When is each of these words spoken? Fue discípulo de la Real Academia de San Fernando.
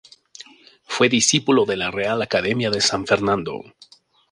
Fue 0.85 1.09
discípulo 1.09 1.63
de 1.65 1.77
la 1.77 1.91
Real 1.91 2.23
Academia 2.23 2.71
de 2.71 2.81
San 2.81 3.05
Fernando. 3.05 3.61